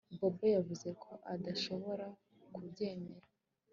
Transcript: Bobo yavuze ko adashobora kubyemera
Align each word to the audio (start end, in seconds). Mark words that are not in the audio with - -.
Bobo 0.19 0.45
yavuze 0.55 0.89
ko 1.01 1.11
adashobora 1.33 2.05
kubyemera 2.53 3.27